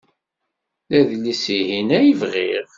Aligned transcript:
D 0.89 0.91
adlis-ihin 0.99 1.89
ay 1.97 2.09
bɣiɣ. 2.21 2.67